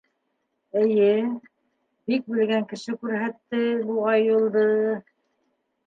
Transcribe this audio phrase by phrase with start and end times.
[0.83, 1.09] Эйе...
[2.11, 4.69] бик белгән кеше күрһәтте, буғай, юлды.